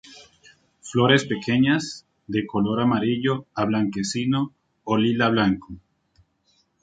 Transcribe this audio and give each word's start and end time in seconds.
Flores 0.81 1.25
pequeñas, 1.25 2.07
de 2.25 2.47
color 2.47 2.81
amarillo 2.81 3.45
a 3.53 3.65
blanquecino 3.65 4.51
o 4.83 4.97
lila-blanco. 4.97 5.75